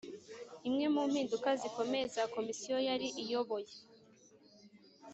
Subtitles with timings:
[0.67, 3.73] Imwe mu mpinduka zikomeye za Komisiyo yari iyoboye